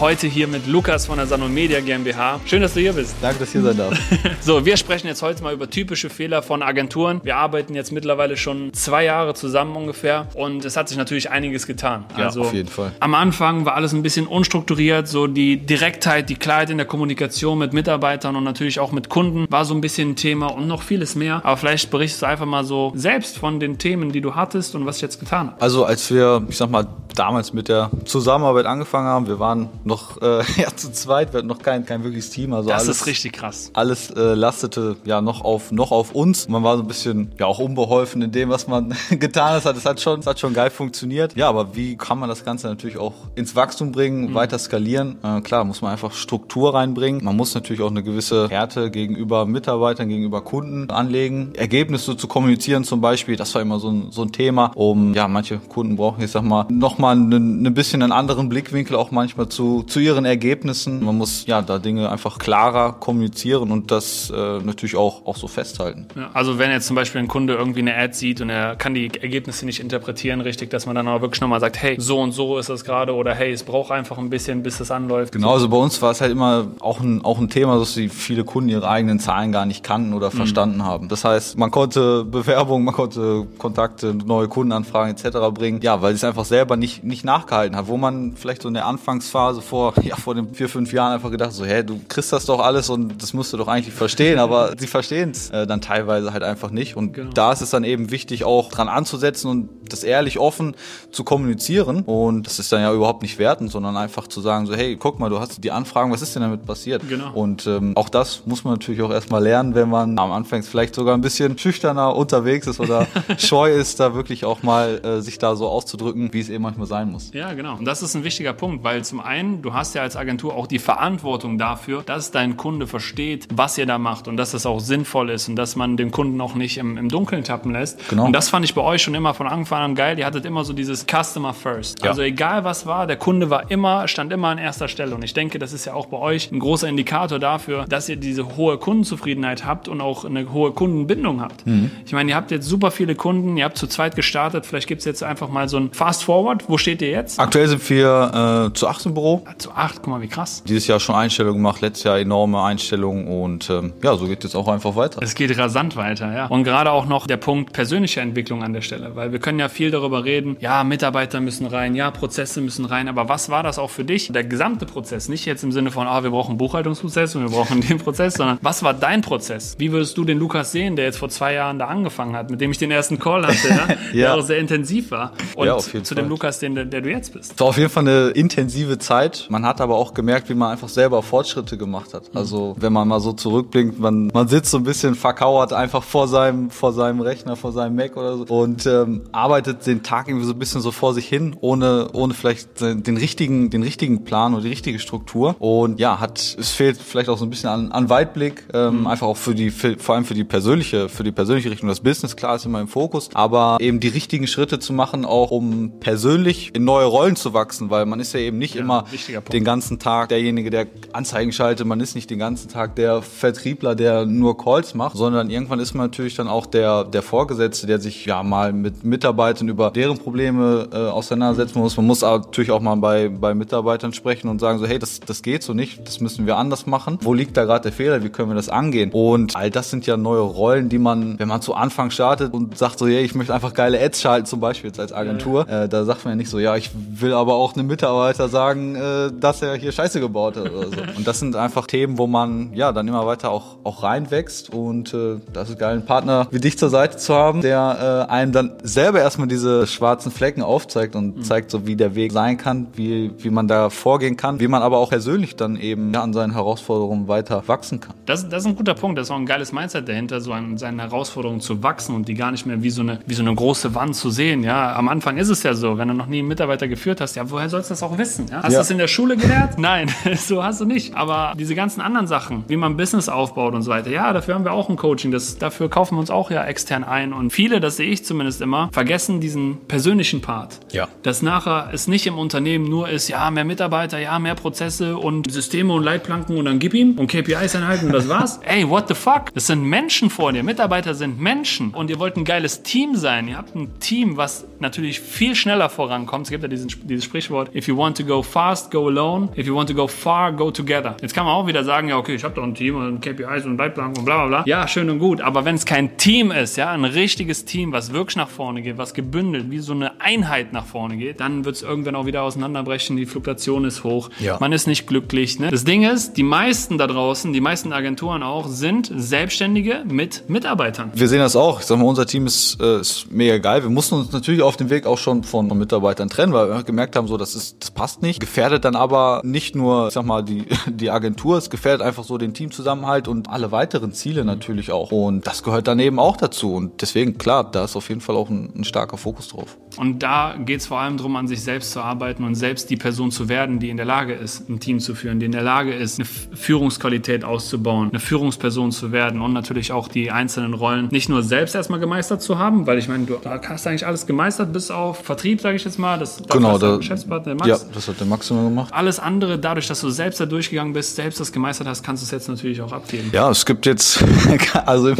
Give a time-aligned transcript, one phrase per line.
[0.00, 2.40] Heute hier mit Lukas von der Sanon Media GmbH.
[2.46, 3.16] Schön, dass du hier bist.
[3.20, 4.00] Danke, dass ich hier sein darf.
[4.40, 7.20] so, wir sprechen jetzt heute mal über typische Fehler von Agenturen.
[7.22, 11.66] Wir arbeiten jetzt mittlerweile schon zwei Jahre zusammen ungefähr und es hat sich natürlich einiges
[11.66, 12.06] getan.
[12.16, 12.92] Ja, also, auf jeden Fall.
[12.98, 17.58] Am Anfang war alles ein bisschen unstrukturiert, so die Direktheit, die Klarheit in der Kommunikation
[17.58, 20.80] mit Mitarbeitern und natürlich auch mit Kunden war so ein bisschen ein Thema und noch
[20.80, 21.44] vieles mehr.
[21.44, 24.86] Aber vielleicht berichtest du einfach mal so selbst von den Themen, die du hattest und
[24.86, 25.60] was ich jetzt getan habe.
[25.60, 30.20] Also als wir, ich sag mal, damals mit der Zusammenarbeit angefangen haben, wir waren noch
[30.22, 32.54] äh, ja, zu zweit, wir hatten noch kein, kein wirkliches Team.
[32.54, 33.70] Also das alles, ist richtig krass.
[33.74, 36.48] Alles äh, lastete ja noch auf, noch auf uns.
[36.48, 39.76] Man war so ein bisschen ja auch unbeholfen in dem, was man getan hat.
[39.76, 41.36] Es hat schon, es hat schon geil funktioniert.
[41.36, 44.34] Ja, aber wie kann man das Ganze natürlich auch ins Wachstum bringen, mhm.
[44.34, 45.18] weiter skalieren?
[45.22, 47.22] Äh, klar, muss man einfach Struktur reinbringen.
[47.24, 51.52] Man muss natürlich auch eine gewisse Härte gegenüber Mitarbeitern, gegenüber Kunden anlegen.
[51.54, 55.28] Ergebnisse zu kommunizieren zum Beispiel, das war immer so ein, so ein Thema, um, ja,
[55.28, 59.48] manche Kunden brauchen, ich sag mal, nochmal ein, ein bisschen einen anderen Blickwinkel auch manchmal
[59.48, 61.04] zu, zu ihren Ergebnissen.
[61.04, 65.48] Man muss ja da Dinge einfach klarer kommunizieren und das äh, natürlich auch, auch so
[65.48, 66.06] festhalten.
[66.16, 68.94] Ja, also wenn jetzt zum Beispiel ein Kunde irgendwie eine Ad sieht und er kann
[68.94, 72.32] die Ergebnisse nicht interpretieren richtig, dass man dann aber wirklich nochmal sagt, hey, so und
[72.32, 75.32] so ist das gerade oder hey, es braucht einfach ein bisschen, bis das anläuft.
[75.32, 78.08] Genau, also bei uns war es halt immer auch ein, auch ein Thema, dass die
[78.08, 80.36] viele Kunden ihre eigenen Zahlen gar nicht kannten oder mhm.
[80.36, 81.08] verstanden haben.
[81.08, 85.38] Das heißt, man konnte Bewerbungen, man konnte Kontakte, neue Kundenanfragen etc.
[85.52, 88.68] bringen, ja, weil sie es einfach selber nicht, nicht nachgehalten hat, wo man vielleicht so
[88.68, 92.00] in der Anfangsphase vor, ja, vor den vier, fünf Jahren einfach gedacht so, hä, du
[92.08, 95.50] kriegst das doch alles und das musst du doch eigentlich verstehen, aber sie verstehen es
[95.50, 97.30] äh, dann teilweise halt einfach nicht und genau.
[97.32, 100.74] da ist es dann eben wichtig, auch dran anzusetzen und das ehrlich offen
[101.10, 104.74] zu kommunizieren und das ist dann ja überhaupt nicht wertend, sondern einfach zu sagen so,
[104.74, 107.08] hey, guck mal, du hast die Anfragen, was ist denn damit passiert?
[107.08, 107.32] Genau.
[107.32, 110.94] Und ähm, auch das muss man natürlich auch erstmal lernen, wenn man am Anfang vielleicht
[110.94, 113.06] sogar ein bisschen schüchterner unterwegs ist oder
[113.38, 116.86] scheu ist, da wirklich auch mal äh, sich da so auszudrücken, wie es eben manchmal
[116.86, 117.30] sein muss.
[117.32, 117.76] Ja, genau.
[117.76, 120.66] Und das ist ein wichtiger Punkt, weil zum einen, du hast ja als Agentur auch
[120.66, 124.80] die Verantwortung dafür, dass dein Kunde versteht, was ihr da macht und dass das auch
[124.80, 128.08] sinnvoll ist und dass man den Kunden auch nicht im, im Dunkeln tappen lässt.
[128.08, 128.26] Genau.
[128.26, 130.18] Und das fand ich bei euch schon immer von Anfang an geil.
[130.18, 132.02] Ihr hattet immer so dieses Customer First.
[132.02, 132.10] Ja.
[132.10, 135.14] Also egal was war, der Kunde war immer, stand immer an erster Stelle.
[135.14, 138.16] Und ich denke, das ist ja auch bei euch ein großer Indikator dafür, dass ihr
[138.16, 141.66] diese hohe Kundenzufriedenheit habt und auch eine hohe Kundenbindung habt.
[141.66, 141.90] Mhm.
[142.04, 144.66] Ich meine, ihr habt jetzt super viele Kunden, ihr habt zu zweit gestartet.
[144.66, 146.64] Vielleicht gibt es jetzt einfach mal so ein Fast Forward.
[146.68, 147.38] Wo steht ihr jetzt?
[147.40, 149.42] Aktuell sind wir äh, zu acht im Büro.
[149.46, 150.62] Ja, zu acht, guck mal, wie krass.
[150.66, 154.54] Dieses Jahr schon Einstellungen gemacht, letztes Jahr enorme Einstellungen und ähm, ja, so geht es
[154.54, 155.20] auch einfach weiter.
[155.22, 156.46] Es geht rasant weiter, ja.
[156.46, 159.68] Und gerade auch noch der Punkt persönliche Entwicklung an der Stelle, weil wir können ja
[159.70, 163.78] viel darüber reden, ja, Mitarbeiter müssen rein, ja, Prozesse müssen rein, aber was war das
[163.78, 164.32] auch für dich?
[164.32, 167.50] Der gesamte Prozess, nicht jetzt im Sinne von, ah, wir brauchen einen Buchhaltungsprozess und wir
[167.50, 169.76] brauchen den Prozess, sondern was war dein Prozess?
[169.78, 172.60] Wie würdest du den Lukas sehen, der jetzt vor zwei Jahren da angefangen hat, mit
[172.60, 173.88] dem ich den ersten Call hatte, ja?
[173.88, 173.96] ja.
[174.12, 176.16] der auch sehr intensiv war und ja, zu Fall.
[176.16, 177.52] dem Lukas, den, der, du jetzt bist?
[177.52, 179.46] Es war auf jeden Fall eine intensive Zeit.
[179.48, 182.24] Man hat aber auch gemerkt, wie man einfach selber Fortschritte gemacht hat.
[182.34, 186.28] Also wenn man mal so zurückblinkt, man, man sitzt so ein bisschen verkauert einfach vor
[186.28, 190.46] seinem, vor seinem Rechner, vor seinem Mac oder so und ähm, arbeitet den Tag irgendwie
[190.46, 194.54] so ein bisschen so vor sich hin, ohne, ohne vielleicht den richtigen, den richtigen Plan
[194.54, 195.56] oder die richtige Struktur.
[195.58, 199.06] Und ja, hat, es fehlt vielleicht auch so ein bisschen an, an Weitblick, ähm, mhm.
[199.06, 201.88] einfach auch für die, für, vor allem für die persönliche, für die persönliche Richtung.
[201.88, 205.50] Das Business, klar, ist immer im Fokus, aber eben die richtigen Schritte zu machen, auch
[205.50, 209.04] um persönlich in neue Rollen zu wachsen, weil man ist ja eben nicht ja, immer
[209.52, 213.94] den ganzen Tag derjenige, der Anzeigen schaltet, man ist nicht den ganzen Tag der Vertriebler,
[213.94, 218.00] der nur Calls macht, sondern irgendwann ist man natürlich dann auch der, der Vorgesetzte, der
[218.00, 221.96] sich ja mal mit Mitarbeitern über deren Probleme äh, auseinandersetzen muss.
[221.96, 225.42] Man muss natürlich auch mal bei, bei Mitarbeitern sprechen und sagen so, hey, das, das
[225.42, 227.18] geht so nicht, das müssen wir anders machen.
[227.22, 228.22] Wo liegt da gerade der Fehler?
[228.22, 229.10] Wie können wir das angehen?
[229.12, 232.76] Und all das sind ja neue Rollen, die man, wenn man zu Anfang startet und
[232.76, 235.88] sagt so, hey, ich möchte einfach geile Ads schalten, zum Beispiel jetzt als Agentur, äh,
[235.88, 239.30] da sagt man ja nicht so, ja, ich will aber auch einem Mitarbeiter sagen, äh,
[239.38, 240.96] dass er hier Scheiße gebaut hat oder so.
[241.16, 245.14] Und das sind einfach Themen, wo man ja dann immer weiter auch, auch reinwächst und
[245.14, 248.52] äh, das ist geil, einen Partner wie dich zur Seite zu haben, der äh, einem
[248.52, 251.42] dann selber erstmal diese schwarzen Flecken aufzeigt und mhm.
[251.42, 254.82] zeigt so, wie der Weg sein kann, wie, wie man da vorgehen kann, wie man
[254.82, 258.14] aber auch persönlich dann eben ja, an seinen Herausforderungen weiter wachsen kann.
[258.26, 260.78] Das, das ist ein guter Punkt, das ist auch ein geiles Mindset dahinter, so an
[260.78, 263.54] seinen Herausforderungen zu wachsen und die gar nicht mehr wie so eine, wie so eine
[263.54, 264.64] große Wand zu sehen.
[264.64, 267.36] Ja, am Anfang ist es ja so, wenn du noch nie einen Mitarbeiter geführt hast,
[267.36, 268.46] ja, woher sollst du das auch wissen?
[268.50, 268.64] Ja?
[268.64, 268.80] Hast du ja.
[268.80, 269.78] es in der Schule gelernt?
[269.78, 271.14] Nein, so hast du nicht.
[271.14, 274.64] Aber diese ganzen anderen Sachen, wie man Business aufbaut und so weiter, ja, dafür haben
[274.64, 275.30] wir auch ein Coaching.
[275.30, 277.32] Das, dafür kaufen wir uns auch ja extern ein.
[277.32, 280.80] Und viele, das sehe ich zumindest immer, vergessen diesen persönlichen Part.
[280.92, 281.08] Ja.
[281.22, 285.50] Dass nachher es nicht im Unternehmen nur ist, ja, mehr Mitarbeiter, ja, mehr Prozesse und
[285.50, 288.60] Systeme und Leitplanken und dann gib ihm und KPIs einhalten und das war's.
[288.66, 289.52] Ey, what the fuck?
[289.54, 290.62] Das sind Menschen vor dir.
[290.62, 291.90] Mitarbeiter sind Menschen.
[291.90, 293.48] Und ihr wollt ein geiles Team sein.
[293.48, 296.46] Ihr habt ein Team, was natürlich viel schneller vorankommt.
[296.46, 299.50] Es gibt ja diesen, dieses Sprichwort, if you want to go fast, go alone.
[299.56, 301.16] If you want to go far, go together.
[301.20, 303.66] Jetzt kann man auch wieder sagen, ja, okay, ich habe doch ein Team und KPIs
[303.66, 304.62] und Leitplanken und bla bla bla.
[304.66, 305.40] Ja, schön und gut.
[305.40, 308.98] Aber wenn es kein Team ist, ja, ein richtiges Team, was wirklich nach vorne geht,
[308.98, 312.42] was gebündelt, wie so eine Einheit nach vorne geht, dann wird es irgendwann auch wieder
[312.42, 313.16] auseinanderbrechen.
[313.16, 314.30] Die Fluktuation ist hoch.
[314.38, 314.56] Ja.
[314.60, 315.58] Man ist nicht glücklich.
[315.58, 315.70] Ne?
[315.70, 321.10] Das Ding ist, die meisten da draußen, die meisten Agenturen auch, sind Selbstständige mit Mitarbeitern.
[321.14, 321.80] Wir sehen das auch.
[321.80, 323.82] Ich sag mal, unser Team ist, äh, ist mega geil.
[323.82, 327.16] Wir mussten uns natürlich auf dem Weg auch schon von Mitarbeitern trennen, weil wir gemerkt
[327.16, 328.40] haben, so das ist, das passt nicht.
[328.40, 332.38] Gefährdet dann aber nicht nur, ich sag mal, die, die Agentur, es gefährdet einfach so
[332.38, 335.12] den Teamzusammenhalt und alle weiteren Ziele natürlich auch.
[335.12, 336.74] Und das gehört dann eben auch dazu.
[336.74, 339.76] Und deswegen, klar, da ist auf jeden Fall auch ein, ein starker Fokus drauf.
[339.96, 342.96] Und da geht es vor allem darum, an sich selbst zu arbeiten und selbst die
[342.96, 345.62] Person zu werden, die in der Lage ist, ein Team zu führen, die in der
[345.62, 351.08] Lage ist, eine Führungsqualität auszubauen, eine Führungsperson zu werden und natürlich auch die einzelnen Rollen
[351.10, 354.72] nicht nur selbst erstmal gemeistert zu haben, weil ich meine, du hast eigentlich alles gemeistert,
[354.72, 356.18] bis auf Vertrieb, sage ich jetzt mal.
[356.18, 357.68] Das, genau, der Geschäftspartner, Max.
[357.68, 358.92] Ja, das hat der Max immer gemacht.
[358.92, 362.24] Alles andere, dadurch, dass du selbst da durchgegangen bist, selbst das gemeistert hast, kannst du
[362.24, 363.30] es jetzt natürlich auch abgeben.
[363.32, 364.24] Ja, es gibt jetzt,
[364.86, 365.14] also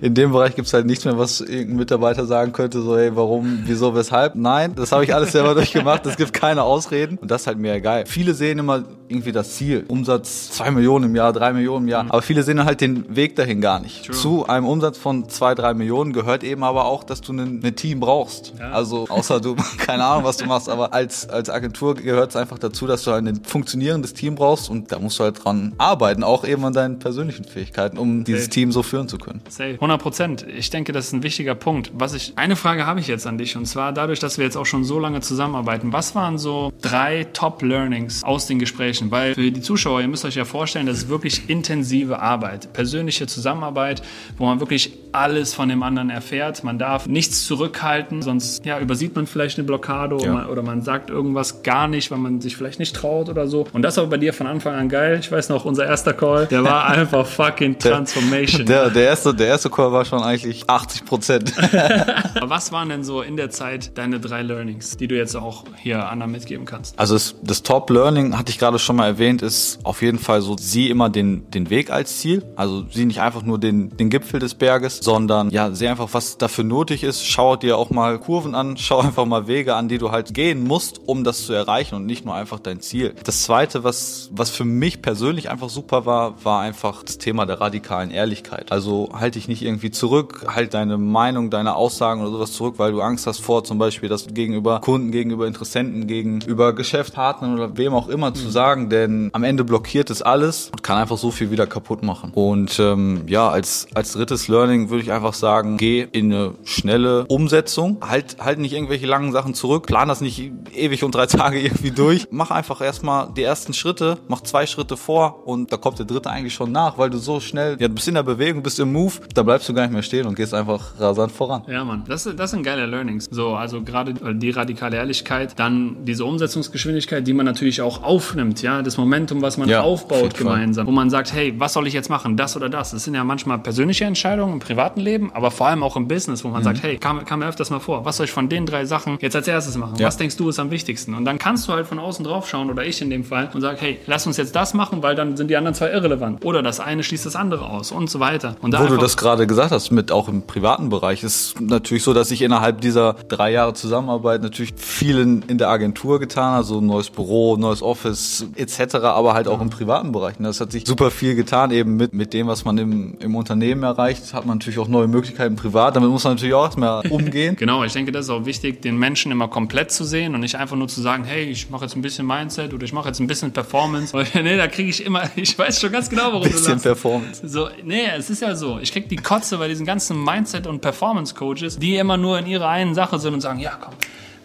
[0.00, 3.10] in dem Bereich gibt es halt nichts mehr, was irgendein Mitarbeiter sagen könnte, so, hey,
[3.14, 3.25] warum,
[3.64, 4.34] wieso, weshalb.
[4.34, 6.06] Nein, das habe ich alles selber durchgemacht.
[6.06, 7.18] Es gibt keine Ausreden.
[7.18, 8.04] Und das ist halt mega geil.
[8.06, 9.84] Viele sehen immer irgendwie das Ziel.
[9.88, 12.04] Umsatz zwei Millionen im Jahr, drei Millionen im Jahr.
[12.04, 12.10] Mhm.
[12.10, 14.06] Aber viele sehen halt den Weg dahin gar nicht.
[14.06, 14.14] True.
[14.14, 17.76] Zu einem Umsatz von zwei, drei Millionen gehört eben aber auch, dass du ein, ein
[17.76, 18.54] Team brauchst.
[18.58, 18.70] Ja.
[18.70, 22.58] Also außer du, keine Ahnung, was du machst, aber als, als Agentur gehört es einfach
[22.58, 26.22] dazu, dass du halt ein funktionierendes Team brauchst und da musst du halt dran arbeiten,
[26.24, 28.54] auch eben an deinen persönlichen Fähigkeiten, um dieses Safe.
[28.54, 29.40] Team so führen zu können.
[29.48, 29.74] Safe.
[29.74, 30.46] 100 Prozent.
[30.48, 31.90] Ich denke, das ist ein wichtiger Punkt.
[31.94, 34.56] Was ich, eine Frage habe ich jetzt an dich und zwar dadurch, dass wir jetzt
[34.56, 35.92] auch schon so lange zusammenarbeiten.
[35.92, 39.12] Was waren so drei Top-Learnings aus den Gesprächen?
[39.12, 43.28] Weil für die Zuschauer, ihr müsst euch ja vorstellen, das ist wirklich intensive Arbeit, persönliche
[43.28, 44.02] Zusammenarbeit,
[44.36, 46.62] wo man wirklich alles von dem anderen erfährt.
[46.62, 50.20] Man darf nichts zurückhalten, sonst ja, übersieht man vielleicht eine Blockade ja.
[50.20, 53.48] oder, man, oder, man, sagt irgendwas gar nicht, weil man sich vielleicht nicht traut oder
[53.48, 53.66] so.
[53.72, 55.18] Und das war bei dir von Anfang an geil.
[55.20, 58.66] Ich weiß noch, unser erster Call, der war einfach fucking Transformation.
[58.66, 61.52] Der, der, erste, der erste Call war schon eigentlich 80 Prozent.
[62.42, 66.08] Was waren denn so in der Zeit deine drei Learnings, die du jetzt auch hier
[66.08, 66.98] anderen mitgeben kannst?
[66.98, 70.56] Also das, das Top-Learning, hatte ich gerade schon mal erwähnt, ist auf jeden Fall so,
[70.58, 72.44] sieh immer den, den Weg als Ziel.
[72.56, 76.36] Also sieh nicht einfach nur den, den Gipfel des Berges, sondern ja, sieh einfach, was
[76.38, 77.24] dafür nötig ist.
[77.24, 80.64] Schau dir auch mal Kurven an, schau einfach mal Wege an, die du halt gehen
[80.64, 83.14] musst, um das zu erreichen und nicht nur einfach dein Ziel.
[83.24, 87.60] Das zweite, was, was für mich persönlich einfach super war, war einfach das Thema der
[87.60, 88.72] radikalen Ehrlichkeit.
[88.72, 92.92] Also halt dich nicht irgendwie zurück, halt deine Meinung, deine Aussagen oder sowas zurück, weil
[92.92, 97.94] du Angst hast vor zum Beispiel, das gegenüber Kunden, gegenüber Interessenten, gegenüber Geschäftspartnern oder wem
[97.94, 98.34] auch immer mhm.
[98.34, 102.02] zu sagen, denn am Ende blockiert es alles und kann einfach so viel wieder kaputt
[102.02, 102.32] machen.
[102.34, 107.26] Und ähm, ja, als, als drittes Learning würde ich einfach sagen, geh in eine schnelle
[107.26, 111.60] Umsetzung, halt, halt nicht irgendwelche langen Sachen zurück, plan das nicht ewig und drei Tage
[111.62, 115.98] irgendwie durch, mach einfach erstmal die ersten Schritte, mach zwei Schritte vor und da kommt
[115.98, 118.62] der dritte eigentlich schon nach, weil du so schnell, ja, du bist in der Bewegung,
[118.62, 121.62] bist im Move, da bleibst du gar nicht mehr stehen und gehst einfach rasant voran.
[121.68, 123.28] Ja, Mann, das, das sind geile Learnings.
[123.30, 128.82] So, also gerade die radikale Ehrlichkeit, dann diese Umsetzungsgeschwindigkeit, die man natürlich auch aufnimmt, ja,
[128.82, 132.08] das Momentum, was man ja, aufbaut gemeinsam, wo man sagt, hey, was soll ich jetzt
[132.08, 132.92] machen, das oder das?
[132.92, 136.44] Das sind ja manchmal persönliche Entscheidungen im privaten Leben, aber vor allem auch im Business,
[136.44, 136.64] wo man mhm.
[136.64, 139.18] sagt, hey, kam, kam mir öfters mal vor, was soll ich von den drei Sachen
[139.20, 139.96] jetzt als erstes machen?
[139.98, 140.06] Ja.
[140.06, 141.14] Was denkst du ist am wichtigsten?
[141.14, 143.60] Und dann kannst du halt von außen drauf schauen oder ich in dem Fall und
[143.60, 146.44] sag, hey, lass uns jetzt das machen, weil dann sind die anderen zwei irrelevant.
[146.44, 148.56] Oder das eine schließt das andere aus und so weiter.
[148.60, 152.02] Und da Wo du das gerade gesagt hast, mit auch im privaten Bereich, ist natürlich
[152.02, 156.80] so, dass ich innerhalb dieser drei Jahre Zusammenarbeit natürlich viel in, der Agentur getan, also
[156.80, 160.36] neues Büro, neues Office etc., aber halt auch im privaten Bereich.
[160.38, 163.82] Das hat sich super viel getan, eben mit, mit dem, was man im, im Unternehmen
[163.82, 165.96] erreicht, hat man natürlich auch neue Möglichkeiten privat.
[165.96, 167.56] Damit muss man natürlich auch erstmal umgehen.
[167.56, 170.56] genau, ich denke, das ist auch wichtig, den Menschen immer komplett zu sehen und nicht
[170.56, 173.20] einfach nur zu sagen, hey, ich mache jetzt ein bisschen Mindset oder ich mache jetzt
[173.20, 174.16] ein bisschen Performance.
[174.34, 177.46] nee, da kriege ich immer, ich weiß schon ganz genau, warum bisschen du Bisschen Performance.
[177.46, 178.78] So, nee, es ist ja so.
[178.80, 182.68] Ich kriege die Kotze bei diesen ganzen Mindset- und Performance-Coaches, die immer nur in ihrer
[182.68, 183.94] einen Sache sind und sagen, ja, komm,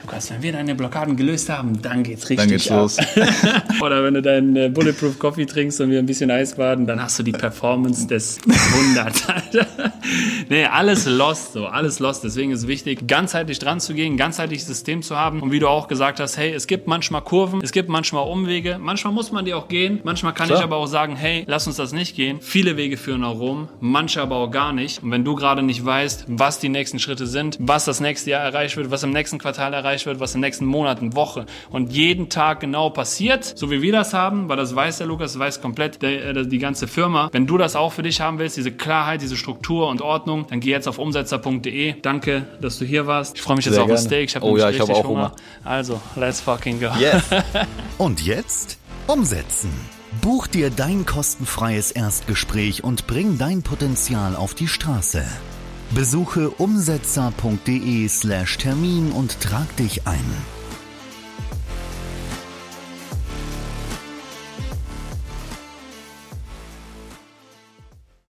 [0.04, 2.80] Lukas, wenn wir deine Blockaden gelöst haben, dann geht's richtig Dann geht's ab.
[2.80, 2.98] los.
[3.82, 7.02] Oder wenn du deinen äh, Bulletproof Coffee trinkst und wir ein bisschen Eis baden, dann
[7.02, 9.28] hast du die Performance des Jahrhunderts.
[10.50, 12.24] Nee, alles lost, so, alles lost.
[12.24, 15.42] Deswegen ist es wichtig, ganzheitlich dran zu gehen, ganzheitliches System zu haben.
[15.42, 18.78] Und wie du auch gesagt hast, hey, es gibt manchmal Kurven, es gibt manchmal Umwege,
[18.80, 20.60] manchmal muss man die auch gehen, manchmal kann Klar.
[20.60, 22.40] ich aber auch sagen, hey, lass uns das nicht gehen.
[22.42, 25.02] Viele Wege führen nach Rom, manche aber auch gar nicht.
[25.04, 28.44] Und wenn du gerade nicht weißt, was die nächsten Schritte sind, was das nächste Jahr
[28.44, 32.30] erreicht wird, was im nächsten Quartal erreicht wird, was im nächsten Monat, Woche und jeden
[32.30, 35.62] Tag genau passiert, so wie wir das haben, weil das weiß der Lukas, das weiß
[35.62, 37.30] komplett der, äh, die ganze Firma.
[37.32, 40.60] Wenn du das auch für dich haben willst, diese Klarheit, diese Struktur und Ordnung, dann
[40.60, 41.96] geh jetzt auf umsetzer.de.
[42.02, 43.38] Danke, dass du hier warst.
[43.38, 44.08] Ich freue mich jetzt Sehr auf ein gerne.
[44.08, 44.30] Steak.
[44.30, 45.34] Ich habe Oh ja, ich richtig auch Hunger.
[45.64, 46.90] Also, let's fucking go.
[47.00, 47.24] Yes.
[47.98, 49.72] Und jetzt umsetzen.
[50.22, 55.26] Buch dir dein kostenfreies Erstgespräch und bring dein Potenzial auf die Straße.
[55.94, 60.61] Besuche umsetzer.de slash Termin und trag dich ein.